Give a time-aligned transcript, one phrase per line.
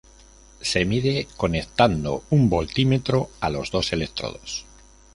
[0.61, 4.65] Se mide conectando un voltímetro a los dos electrodos.